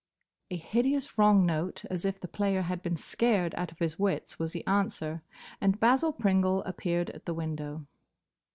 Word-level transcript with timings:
A 0.49 0.55
hideous 0.57 1.15
wrong 1.19 1.45
note, 1.45 1.85
as 1.91 2.05
if 2.05 2.19
the 2.19 2.27
player 2.27 2.63
had 2.63 2.81
been 2.81 2.97
scared 2.97 3.53
out 3.53 3.71
of 3.71 3.77
his 3.77 3.99
wits, 3.99 4.39
was 4.39 4.51
the 4.51 4.65
answer, 4.65 5.21
and 5.61 5.79
Basil 5.79 6.11
Pringle 6.11 6.63
appeared 6.63 7.11
at 7.11 7.25
the 7.25 7.35
window. 7.35 7.85